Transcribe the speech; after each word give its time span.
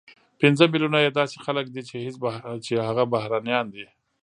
پنځه 0.41 0.63
ملیونه 0.73 0.99
یې 1.05 1.11
داسې 1.19 1.37
خلک 1.45 1.65
دي 1.75 1.81
چې 2.65 2.73
هغه 2.87 3.03
بهرنیان 3.13 3.65
دي، 3.73 3.85